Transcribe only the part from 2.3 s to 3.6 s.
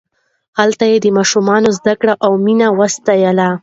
مینه وستایله.